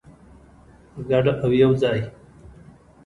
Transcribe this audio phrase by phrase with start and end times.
[0.91, 1.99] په ګډه او یوځای.